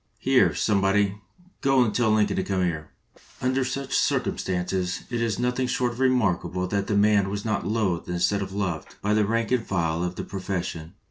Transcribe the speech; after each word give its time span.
"Here, 0.17 0.55
somebody, 0.55 1.21
go 1.61 1.83
and 1.83 1.93
tell 1.93 2.09
Lincoln 2.09 2.35
to 2.37 2.43
come 2.43 2.63
here." 2.63 2.89
Under 3.39 3.63
such 3.63 3.93
circumstances 3.95 5.03
it 5.11 5.21
is 5.21 5.37
nothing 5.37 5.67
short 5.67 5.91
of 5.91 5.99
remarkable 5.99 6.65
that 6.69 6.87
the 6.87 6.97
man 6.97 7.29
was 7.29 7.45
not 7.45 7.67
loathed 7.67 8.09
instead 8.09 8.41
of 8.41 8.51
loved 8.51 8.95
by 9.03 9.13
the 9.13 9.27
rank 9.27 9.51
and 9.51 9.63
file 9.63 10.03
of 10.03 10.15
the 10.15 10.23
pro 10.23 10.39
fession. 10.39 10.93